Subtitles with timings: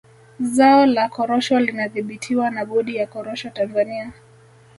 [0.39, 4.13] Zao la korosho linadhibitiwa na bodi ya korosho Tanzania